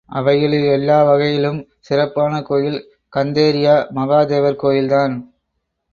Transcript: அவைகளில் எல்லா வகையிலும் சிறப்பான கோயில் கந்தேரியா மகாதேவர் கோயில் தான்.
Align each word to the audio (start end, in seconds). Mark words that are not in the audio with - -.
அவைகளில் 0.09 0.65
எல்லா 0.67 1.03
வகையிலும் 1.03 1.59
சிறப்பான 1.79 2.41
கோயில் 2.41 2.79
கந்தேரியா 3.13 3.75
மகாதேவர் 3.95 4.55
கோயில் 4.55 4.87
தான். 4.87 5.15